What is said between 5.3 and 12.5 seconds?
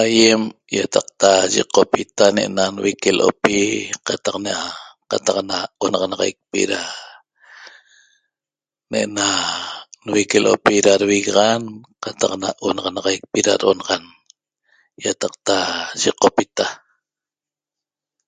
na onaxanaxaicpi da ne'ena nvique l'opi da devigaxan qataq na